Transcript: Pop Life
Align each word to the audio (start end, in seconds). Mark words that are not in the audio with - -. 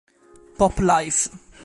Pop 0.57 0.79
Life 0.79 1.29